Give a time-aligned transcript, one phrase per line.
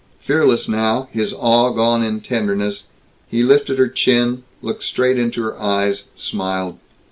[0.19, 2.87] Fearless, now, his awe gone in tenderness,
[3.27, 6.79] he lifted her chin, looked straight into her eyes, smiled.